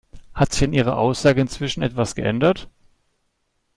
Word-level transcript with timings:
Hat 0.33 0.51
sich 0.51 0.63
an 0.63 0.73
Ihrer 0.73 0.97
Aussage 0.97 1.41
inzwischen 1.41 1.83
etwas 1.83 2.15
geändert? 2.15 2.67